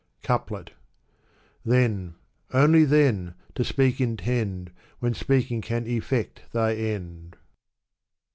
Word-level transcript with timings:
Then, 1.63 2.15
only 2.51 2.85
then, 2.85 3.35
to 3.53 3.63
speak 3.63 4.01
intend 4.01 4.71
When 4.97 5.13
speaking 5.13 5.61
can 5.61 5.85
effect 5.85 6.41
thy 6.51 6.73
end. 6.73 7.37